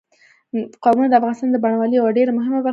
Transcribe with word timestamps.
قومونه 0.83 1.07
د 1.09 1.13
افغانستان 1.19 1.49
د 1.51 1.57
بڼوالۍ 1.63 1.95
یوه 1.97 2.15
ډېره 2.17 2.31
مهمه 2.37 2.43
برخه 2.49 2.59
ګڼل 2.61 2.63
کېږي. 2.63 2.69